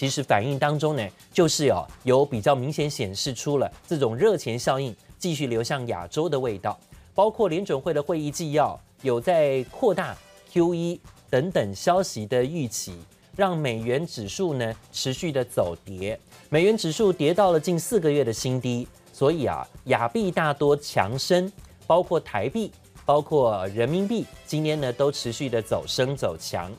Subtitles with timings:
[0.00, 6.80] 其实反应当中呢，就是哦有比较明显显示出了这种热钱效应继续流向亚洲的味道，
[7.14, 10.16] 包括联准会的会议纪要有在扩大
[10.50, 12.94] QE 等等消息的预期，
[13.36, 21.52] 让美元指数呢持续的走跌，美元指数跌到了近四个月的新低，所以啊亚币大多强升，
[21.86, 22.72] 包括台币。
[23.06, 26.70] 包括人民币今天呢都持续的走升走强，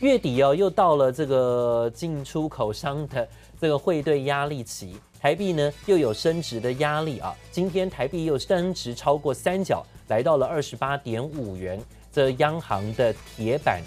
[0.00, 3.28] 月底哦又到了这个进出口商的
[3.60, 11.78] 这个汇兑压力期，台币呢又有升值的压力啊，今天台币又升值超过三角，来到了二十八点五元，
[12.10, 13.82] 这央行的铁板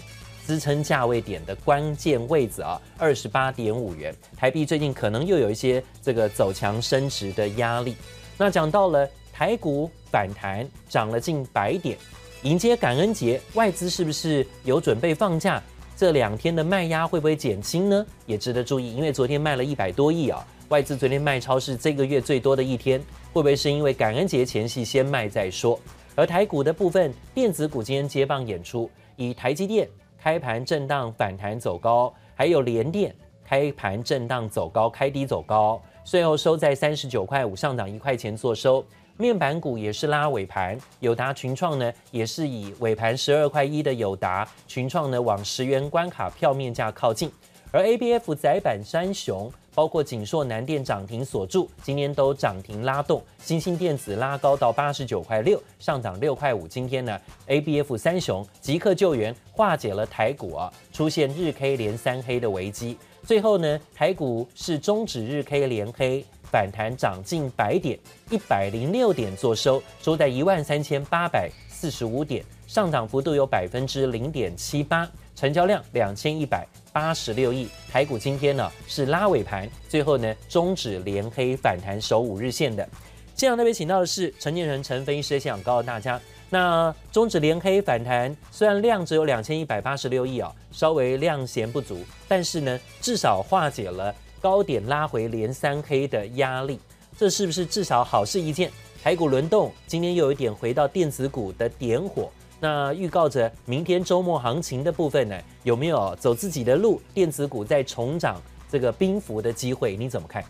[0.46, 7.96] 支撑价位点的关键位置啊，二十八点五元，台币最近可能又有一些这个走强升值的压力，
[8.38, 9.08] 那讲到了。
[9.36, 11.98] 台股反弹涨了近百点，
[12.44, 15.60] 迎接感恩节，外资是不是有准备放假？
[15.96, 18.04] 这两天的卖压会不会减轻呢？
[18.26, 23.00] 也值得注意，因为昨天卖了一百多亿啊，外资昨天卖超是这个月最多的一天，
[23.32, 25.78] 会不会是因为感恩节前夕先卖再说？
[26.16, 29.88] 而台股的部分，电子股今天接棒演出，以台积电
[30.20, 33.14] 开盘震荡反弹走高，还有联电
[33.44, 38.84] 开盘震荡走高，开低走高，最后收在三十九块五，上涨一块钱做收。
[39.16, 47.30] 面板股也是拉尾盘，友达群创呢也是以尾盘十二块一的友达群创呢往十元关卡票面价靠近，
[47.70, 56.66] 而 ABF 载板三雄包括景硕、南电涨停锁住，今天都涨停拉动，新兴电子拉高到八十九块六，上涨六块五。
[56.66, 66.24] 今天呢 ABF 三雄即刻救援，化解了台股啊出现日 K 连三黑的危机，最后呢台股是终止日 K 连黑。
[66.54, 67.98] 反弹涨近百点，
[68.30, 77.68] 一百零六点做收，收在一万三千八百四十五点，上涨幅度有百分之零点七八，成交量两千一百八十六亿。
[77.90, 82.88] 台股今天呢是拉尾盘，最后呢终止连黑反弹守五日线的。
[83.34, 86.20] 现场特别请到的是陈建成陈分析师，想告诉大家，
[86.50, 91.98] 那终止连黑反弹虽然量只有两千一百八十六亿啊，稍微量嫌不足，
[92.28, 94.14] 但是呢至少化解了。
[94.44, 96.78] 高点拉回连三黑的压力，
[97.16, 98.70] 这是不是至少好事一件？
[99.02, 107.00] 台股轮动，今天又有一点回到电子股的点火，那预告着明天周末行情的部分呢，有没有走自己的路？
[107.14, 108.36] 电子股再重涨
[108.68, 110.44] 这个冰符的机会，你怎么看？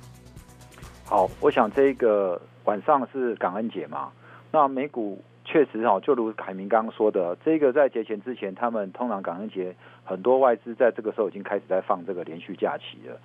[1.05, 4.11] 好，我想这个晚上是感恩节嘛，
[4.51, 9.73] 那美股确实哈，就如凯明刚刚说的，这个在节前之前，他们通常感恩节
[10.03, 13.17] 很多外资在这个时候已经开始在放这个连续假期了。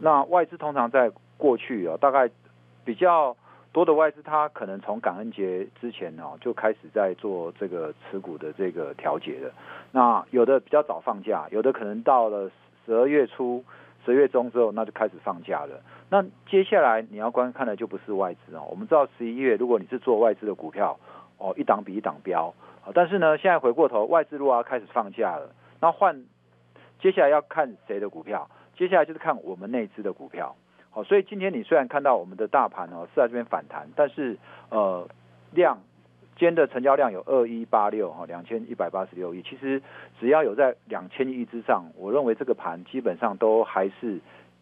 [0.00, 2.30] 那外资通常在过去啊，大概
[2.84, 3.36] 比较
[3.72, 9.50] 多的外资，它可能从感恩节之前哦就开始在做这个持股的这个调节了。
[9.92, 12.50] 那有的比较早放假，有的可能到了
[12.84, 13.64] 十二月初、
[14.04, 15.80] 十月中之后，那就开始放假了。
[16.08, 18.66] 那接下来你要观看的就不是外资哦。
[18.70, 20.98] 我们知道十一月如果你是做外资的股票
[21.38, 22.54] 哦，一档比一档飙。
[22.94, 26.24] 但是呢，现在回过头，外资如果要开始放假了，那换
[27.00, 28.48] 接下来要看谁的股票？
[28.76, 30.54] 接下来就是看我们内资的股票，
[30.90, 34.36] 好，所以今天你虽然看到我们的大盘哦是在这边反弹，但是
[34.68, 35.08] 呃
[35.52, 35.78] 量
[36.36, 39.80] 今天的成交量有二一八六哈两千一百八十六亿，其实
[40.20, 44.20] 只要有在两千亿之上，我认为这个盘基本上都还是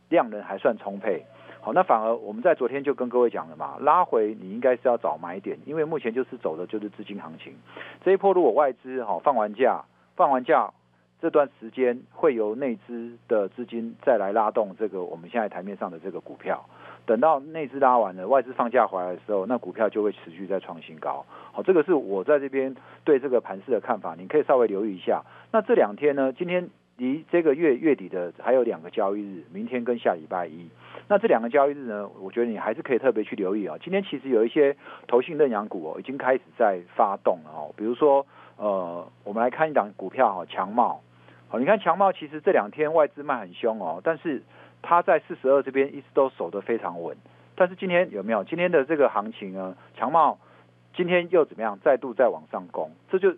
[0.09, 1.25] 量能还算充沛，
[1.61, 7.53] 好，那反而我们在昨天就跟各位讲了嘛，拉回你应该是要找买点，因为目前就是走的就是资金行情，
[8.05, 10.73] 这一波如果外资哈放完假放完假。
[11.21, 16.65] 这段时间会由内资的资金再来拉动这个我们现在台面上的这个股票，
[17.07, 21.25] 等到内资拉完了，外资放假回来的时候，那股票就会持续再创新高。
[21.53, 25.23] 好，这个是我在这边对这个盘势的看法，你可以稍微留意一下。
[25.51, 30.69] 那这两天呢，今天离这个月月底的还有两个交易日，明天跟下礼拜一。
[31.09, 33.77] 那这两个交易日呢，我觉得你还是可以特别去留意啊。
[33.83, 34.77] 今天其实有一些
[35.07, 37.73] 投信认养股哦，已经开始在发动了哦。
[37.77, 38.27] 比如说，
[38.57, 41.01] 呃，我们来看一档股票哈，强茂。
[41.49, 44.43] 好你看强茂其实这两天外资卖很凶哦，但是
[44.83, 47.17] 它在四十二这边一直都守得非常稳。
[47.55, 49.77] 但是今天有没有今天的这个行情呢？
[49.97, 50.39] 强茂
[50.95, 51.79] 今天又怎么样？
[51.85, 53.37] 再度再往上攻，这就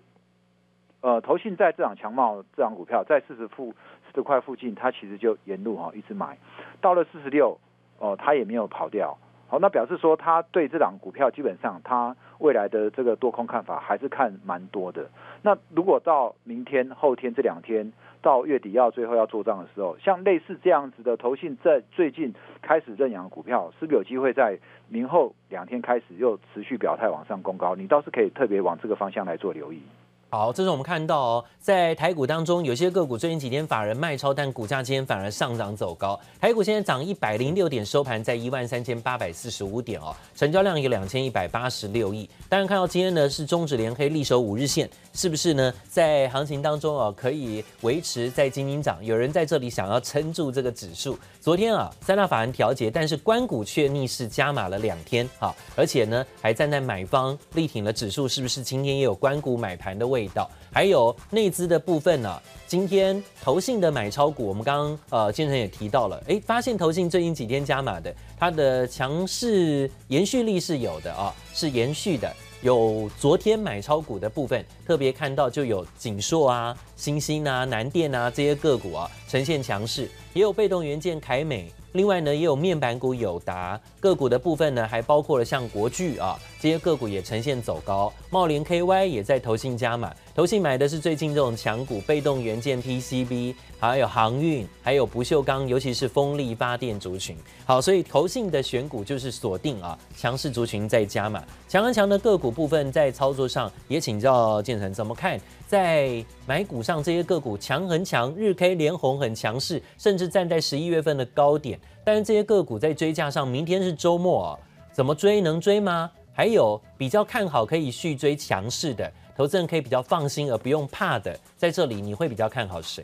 [1.02, 3.74] 呃投信在这档强茂这档股票在四十附
[4.06, 6.38] 四十块附近，它其实就沿路哈一直买，
[6.80, 7.58] 到了四十六
[7.98, 9.18] 哦，它也没有跑掉。
[9.48, 15.08] 好，那表示说他对这档股票基本上他未来的这个多空看法还是看蛮多的。
[15.42, 17.92] 那如果到明天、后天这两天，
[18.22, 27.74] 到月底要最后要做账的时候，像类似这样子的投信在最近开始认养股票，是不是有机会在明后两天开始又持续表态往上攻高？
[27.76, 29.80] 你倒是可以特别往这个方向来做留意。
[30.28, 36.18] 好，这是我们看到哦，在台股当中，有些个股最近几天法人卖超，但股价今天反而上涨走高。
[36.40, 42.28] 台股现在涨一百零六点，收盘在一万三千八百四十五点哦，成交量有两千一百八十六亿。
[42.48, 45.72] 当然看到今天呢是中指连黑，力守五日线，是不是呢？
[45.88, 49.02] 在行情当中哦，可以维持在金金涨。
[49.04, 51.16] 有人在这里想要撑住这个指数。
[51.40, 60.50] 昨天啊，三大法人调节，但是官股却逆势加码了两天啊，而且呢还站在买方力挺了指数，是不是今天也有官股买盘的问味道？
[60.72, 72.32] 还有内资的部分呢、今天投信的买超股，我们刚刚呃建成也提到了，诶，发现投信最近几天加码的，它的强势延续力是有的啊，是延续的。
[72.62, 81.70] 有昨天买超股的部分，特别看到就有景硕啊、欣兴啊、南电啊这些个股啊呈现强势，也有被动元件凯美。
[81.92, 97.36] 另外呢，也有面板股友达个股的部分呢，还包括了像国巨啊这些个股也呈现走高，茂联 KY 也在投信加码，投信买的是最近这种强股，被动元件 PCB，还有航运，还有不锈钢，尤其是风力发电族群。
[97.64, 105.40] 好，所以投信的选股就是锁定啊强势族群在加码，强很强的个股部分在操作上也请教建成怎么看？
[105.66, 111.75] 在买股上，这些个股强很强，日 K 连红很强势，甚至站在十一月份的高点。
[112.04, 114.58] 但是这些个股在追价上，明天是周末啊，
[114.92, 115.40] 怎么追？
[115.40, 116.10] 能追吗？
[116.32, 123.02] 还有比较看好可以续追强势的投资人，可以比较放心而不用怕的，在这里你会比较看好谁？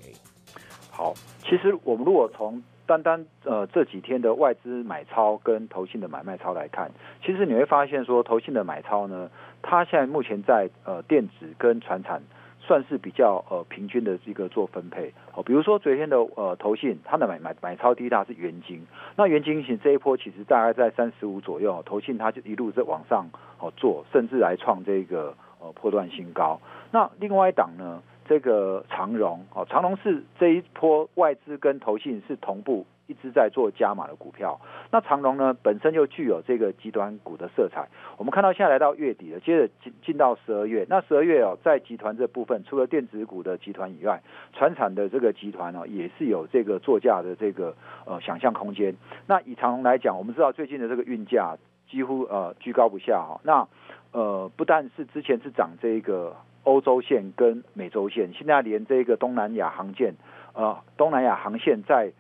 [0.90, 6.90] 好，其实我们如果从单单呃这几天的外资买超跟投信的买卖超来看，
[7.24, 9.30] 其实你会发现说，投信的买超呢，
[9.62, 12.22] 它现在目前在呃电子跟传产。
[12.64, 18.86] 算是比较呃平均的一个做分配哦，比如说昨天的呃投信，它的买买买超第一大是元金，
[19.16, 23.28] 那元晶型这一波其实大概在三十五左右，投信它就一路在往上
[23.58, 26.60] 哦做，甚至来创这个呃破断新高。
[26.90, 32.86] 那另外一档呢，这个长荣哦，长荣是这一波外资跟投信是同步。
[33.12, 34.58] 一直在做加码的股票，
[34.90, 37.86] 那长荣呢本身就具有这个集团股的色彩。
[38.16, 44.22] 我们看到现在来到月底了，接着进进到十二月，那十二月哦，在集团这部分，除了电子股的集团以外，
[44.54, 47.76] 传产的这个集团哦，也是有这个作价的这个
[48.06, 48.96] 呃想象空间。
[49.26, 51.54] 那以长荣来讲，我们知道最近的这个运价
[51.90, 53.38] 几乎呃居高不下哈。
[53.44, 53.68] 那
[54.12, 60.14] 呃不但是之前是涨这个欧洲线跟美洲线，现在连这个东南亚航线
[60.54, 62.12] 呃东南亚航线在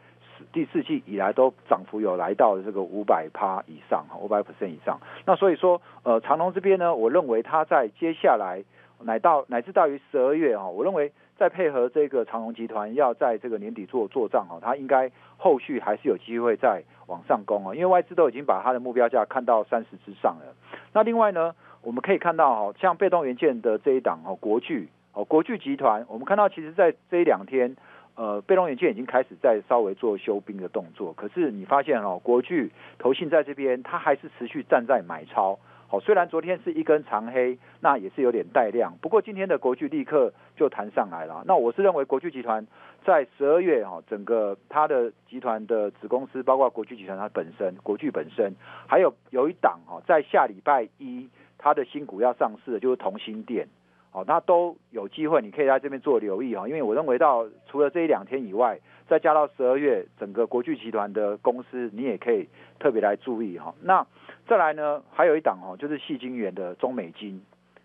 [0.52, 4.98] 第四季以来都涨幅有来到这个五百趴以上，五百 percent 以上。
[5.24, 8.62] 那所以说，呃，长隆这边呢，我认为它在接下来
[9.00, 20.54] 乃到乃至到于十二月啊，我认为再配合这个长隆集团要在这个年底做做账啊，它应该后续还是有机会再往上攻啊，因为外资都已经把它的目标价看到三十之上了。
[20.92, 27.76] 那另外呢，我们可以看到哈，像被动元件的这一档哦，国巨哦，国巨集团，我们看到其实在这一两天。
[28.14, 35.58] 呃，被动元件已经开始在稍微做修兵的动作，可是你发现哦，国巨投信在这边，它还是持续站在买超。
[35.88, 41.44] 好，虽然昨天是一根长黑，那也是有点带量，不过今天的国巨立刻就弹上来了。
[41.46, 42.66] 那我是认为国巨集团
[43.04, 48.54] 在十二月哈，整个它的集团的子公司，包括国巨集团它本身，国巨本身，
[48.86, 53.68] 还有有一档哈，在下礼拜一它的新股要上市的，就是同心店。
[54.12, 58.78] 哦，那都有机会，你可以在这边做留意哈，因为我认为到除了这一两天以外，
[59.08, 62.46] 再加到十二月，整个国巨集团的公司，你也可以
[62.78, 63.74] 特别来注意哈。
[63.80, 64.06] 那
[64.46, 67.42] 再来呢，还有一档哦，就是矽晶元的中美金。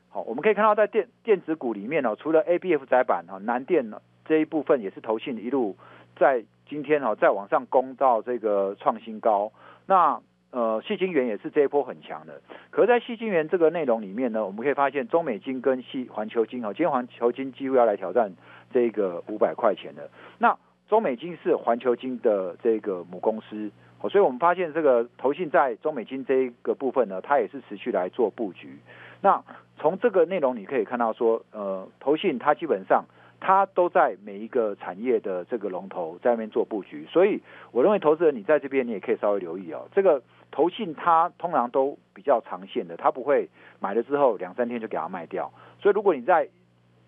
[0.10, 3.90] 好，我们可以看到在电电子股里面哦，除了 ABF 载板哈，南电
[4.26, 5.78] 这一部分也是投信一路
[6.18, 9.52] 在今天哦，再往上攻到这个创新高。
[9.86, 10.20] 那
[10.52, 18.34] 呃，矽晶圆也是这一波很强的，可是，在矽晶圆这个内容里面呢，我们可以发现中美晶跟矽环球晶哦，今天环球晶几乎要来挑战
[18.72, 20.10] 这个五百块钱的。
[20.40, 23.70] 那中美晶是环球晶的这个母公司，
[24.10, 28.80] 所以我们发现这个投信在中美晶这一个部分呢，它也是持续来做布局。
[29.22, 29.44] 那
[29.78, 33.04] 从这个内容你可以看到说，呃，投信它基本上。
[33.40, 37.40] 它都在每一个产业的这个龙头在那边做布局，所以
[37.72, 39.88] 我认为投资人你在这边你也可以稍微留意哦。
[39.94, 43.48] 这个投信它通常都比较长线的，它不会
[43.80, 45.52] 买了之后两三天就给它卖掉。
[45.80, 46.50] 所以如果你在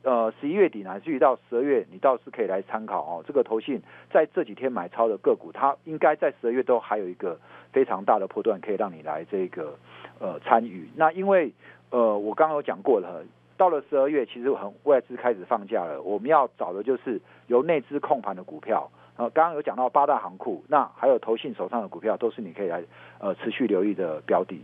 [0.03, 3.23] 呃十一月底乃至于到十二月，你倒是可以来参考哦。
[3.27, 3.81] 这个投信
[4.13, 7.39] 在这几天买超的个股，它应该在十二月都还有一个
[7.73, 9.75] 非常大的波段可以让你来这个
[10.19, 10.87] 呃参与。
[10.95, 11.51] 那因为
[11.89, 13.25] 呃我刚刚有讲过了。
[13.59, 16.01] 到了十二月，其实很外资开始放假了。
[16.01, 18.89] 我们要找的就是由内资控盘的股票。
[19.17, 22.81] 然后刚刚有讲到八大行库，那还有投信手上的股票，都是你可以来
[23.19, 24.61] 呃持续留意的标的。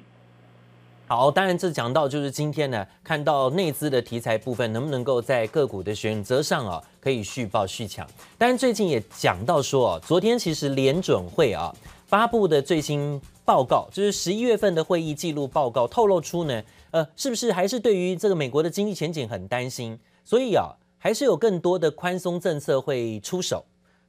[1.08, 8.08] 好，当然这讲到就是今天呢，看到内资的题材部分能不能够在个股的选择上啊，可以续报续抢。
[8.38, 11.70] 当然最近也讲到说，昨天其实联准会啊
[12.06, 19.98] 发布的最新报告，就是十一月份的会议记录报告，透露出呢，呃，是不是还是对于这个美国的经济前景很担心？
[20.24, 23.64] 所以啊，还是有更多的宽松政策会出手。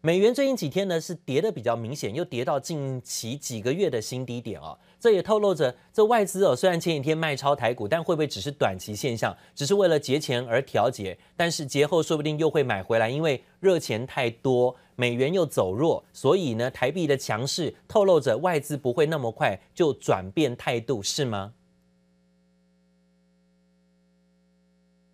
[0.07, 4.79] 美元最近几天呢是跌得比较明显，又跌到近期几个月的新低点哦。
[5.01, 11.19] 这也透露着，这外资哦，虽然前几天卖超台股，但会不会只是短期现象，只是为了节前而调节？
[11.37, 21.53] 但是节后说不定又会买回来，因为热钱太多，美元又走弱，所以呢，台币的强势透露着外资不会那么快就转变态度，是吗？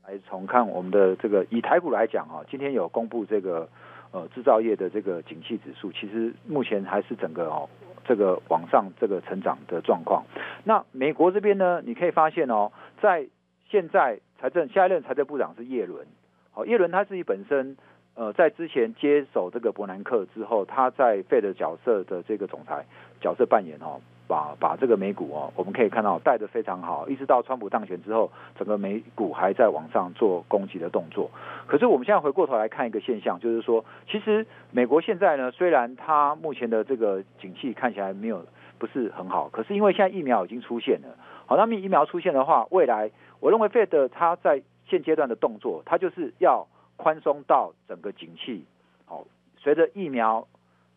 [0.02, 3.66] 来，重看我们的这个以台股来讲啊，今天有公布这个
[4.12, 7.68] 呃制造业的这个景气指数，其实目前还是整个哦。
[8.04, 10.24] 这个往上这个成长的状况，
[10.64, 13.28] 那美国这边呢，你可以发现哦，在
[13.70, 16.04] 现在财政下一任财政部长是叶伦，
[16.50, 17.76] 好，叶伦他自己本身
[18.16, 22.84] 呃在之前接手这个伯南克之后，他在 Fed 的角色的这个总裁
[23.20, 24.00] 角色扮演哦。
[24.32, 31.30] 把把这个美股哦，我们可以看到带得非常好，一直到川普当选之后，整个美股还在往上做攻击的动作。
[31.66, 38.42] 可是我们现在回过头来看一个现象，就是说，其实美国现在呢，虽然它目前的这个景气看起来没有
[38.78, 48.64] 不是很好，可是因为现在疫苗已经出现了，好，那么疫苗出现的话，未来我认为 Fed 它在现阶段的动作，它就是要宽松到整个景气，
[49.04, 49.26] 好，
[49.58, 50.46] 随着疫苗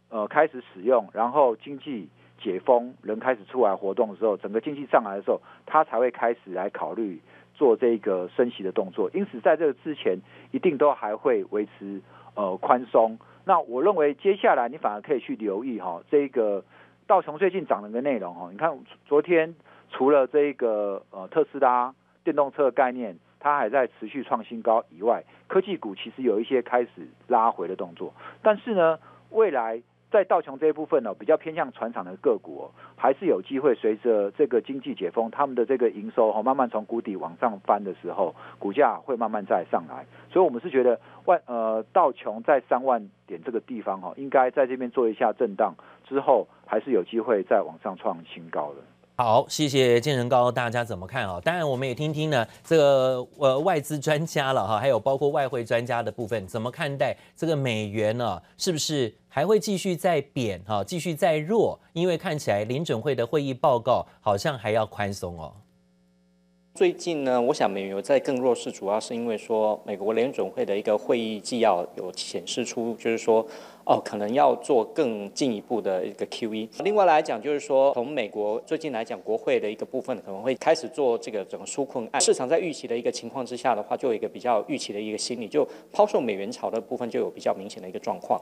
[0.10, 2.08] 呃开始使用，然后经济。
[2.46, 7.20] 解封，人开始出来活动的时候，整个经济上来的时候，他才会开始来考虑
[7.56, 9.10] 做这个升息的动作。
[9.16, 10.20] 因此，在这个之前，
[10.52, 12.00] 一定都还会维持
[12.36, 13.18] 呃宽松。
[13.46, 16.64] 那我认为接下来你反而可以去留意哈，这个
[17.08, 18.50] 道琼最近涨了个内容哈。
[18.52, 19.56] 你看昨天
[19.90, 26.90] 除了这个呃特斯拉电动车概念，它还在持续创新高以外，科技股其实有一些开始
[27.28, 28.14] 拉回的动作。
[28.44, 29.00] 但是呢，
[29.32, 29.82] 未来。
[30.16, 40.06] 在道琼这一部分呢，比较偏向船厂的个股哦，还是有机会随着这个经济解封，他们的这个营收哈慢慢从谷底往上翻的时候，股价会慢慢再上来。
[40.32, 45.76] 所以，我们是觉得万呃道琼在三万点这个地方哈，应该在这边做一下震荡
[46.08, 48.78] 之后，还是有机会再往上创新高的。
[49.18, 51.40] 好，谢谢建成高，大家怎么看啊？
[51.42, 58.42] 当然，我们也听听呢，这个呃外资专家了哈，还有包括外汇专家的部分，怎么看待这个美元呢？
[58.58, 61.80] 是不是还会继续再贬哈，继续再弱？
[61.94, 65.54] 因为看起来联准会的会议报告好像还要宽松哦。
[66.76, 73.48] 最近呢，我想美元在更弱势，主要是因为说美国联准会的一个会议纪要有显示出，就是说
[73.86, 76.68] 哦，可能要做更进一步的一个 QE。
[76.84, 82.20] 另外来讲，就是说从美国最近来讲，国会的一个部分可能会开始做这个整个纾困案。
[82.20, 88.38] 市场在预期的一个情况之下的话，就有一个比较预期的一个心理，就抛售美元潮的部分就有比较明显的一个状况。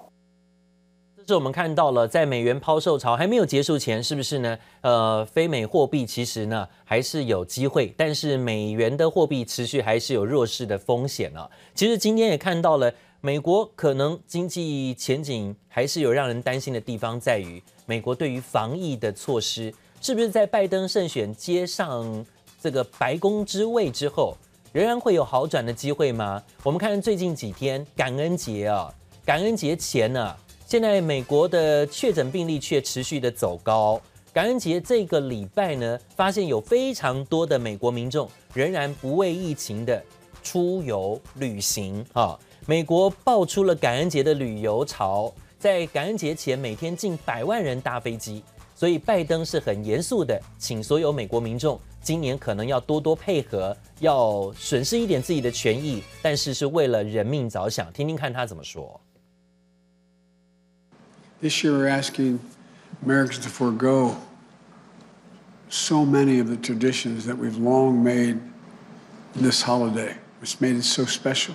[1.25, 4.57] 这是我们看到了，在美元抛售潮还没有结束前，是不是呢？
[4.81, 11.49] 呃，非美货币其实呢还是有机会，但是美元的货币持续还是有弱势的风险呢、啊。
[11.73, 22.25] 其实今天也看到了，美国可能经济前景还是有让人担心的地方，在于美国对于防疫的措施，是不是在拜登胜选接上
[22.61, 24.35] 这个白宫之位之后，
[24.73, 26.43] 仍然会有好转的机会吗？
[26.63, 30.35] 我们看最近几天感恩节啊，感恩节前呢、
[30.73, 34.01] 现在美国的确诊病例却持续的走高。
[34.33, 40.03] 感恩节这个礼拜呢，发现有非常多的美国民众仍然不畏疫情的
[40.41, 42.35] 出游旅行啊。
[42.65, 57.93] 美国爆出了感恩节的旅游潮，在感恩节前每天近百万人搭飞机，所以拜登是很严肃的，请所有美国民众今年可能要多多配合，要损失一点自己的权益，但是是为了人命着想。
[57.93, 58.99] 听听看他怎么说。
[61.43, 62.39] This year, we're asking
[63.03, 64.15] Americans to forego
[65.67, 68.39] so many of the traditions that we've long made
[69.35, 71.53] this holiday, which made it so special.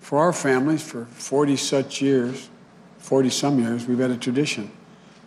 [0.00, 2.50] For our families, for 40 such years,
[2.98, 4.72] 40 some years, we've had a tradition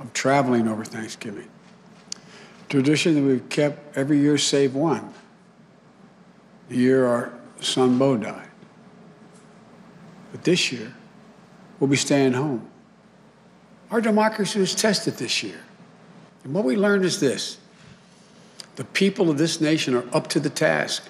[0.01, 1.47] of traveling over Thanksgiving.
[2.67, 5.13] Tradition that we've kept every year save one.
[6.67, 8.49] The year our son Bo died.
[10.33, 10.93] But this year,
[11.79, 12.67] we'll be staying home.
[13.91, 15.59] Our democracy was tested this year.
[16.45, 17.57] And what we learned is this
[18.77, 21.01] the people of this nation are up to the task.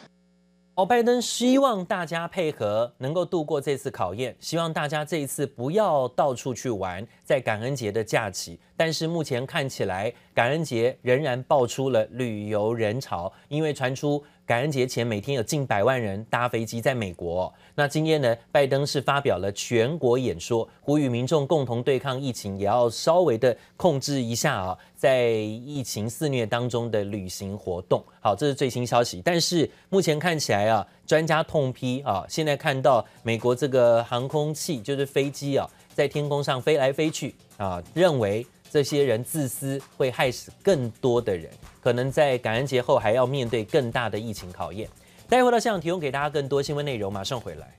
[0.73, 4.35] 好，拜登希望大家配合，能够度过这次考验。
[4.39, 8.59] 希望大家这一次不要到处去玩，在感恩节的假期。
[8.75, 14.23] 但是目前看起来，感恩节仍然爆出了旅游人潮，因为传出。
[14.51, 17.53] 感恩节前每天有近百万人搭飞机在美国。
[17.73, 28.03] 那今天呢，拜登是发表了全国演说，呼吁民众共同对抗疫情，也要稍微的控制一下啊，在疫情肆虐当中的旅行活动。
[28.19, 29.21] 好，这是最新消息。
[29.23, 38.45] 但是目前看起来啊，专家痛批啊，现在看到美国这个航空器就是飞机啊，在天空上飞来飞去啊，认为。
[38.73, 44.89] 这些人自私，会害死更多的人，可能在感恩节后还要面对更大的疫情考验。
[45.27, 47.77] 待会到现场提供给大家更多新闻内容，马上回来。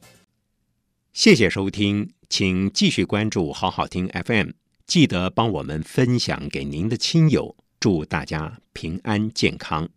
[1.12, 4.50] 谢谢收听，请继续关注好好听 FM，
[4.86, 9.88] 记得帮我们分享给您的亲友，祝大家平安健康。